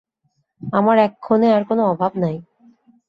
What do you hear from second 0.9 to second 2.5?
এক্ষণে আর কোন অভাব নাই।